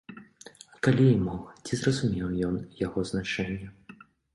А 0.75 0.79
калі 0.87 1.05
і 1.11 1.21
мог, 1.27 1.43
ці 1.65 1.73
зразумеў 1.83 2.35
ён 2.51 2.55
яго 2.85 3.09
значэнне? 3.15 3.75